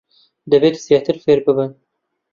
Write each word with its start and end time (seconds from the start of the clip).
دەبێت 0.51 0.75
زیاتر 0.87 1.15
فێر 1.23 1.39
ببن. 1.45 1.71